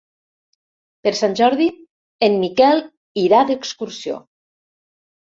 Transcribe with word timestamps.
Per 1.07 1.11
Sant 1.17 1.35
Jordi 1.39 1.67
en 2.27 2.37
Miquel 2.43 2.81
irà 3.25 3.41
d'excursió. 3.51 4.17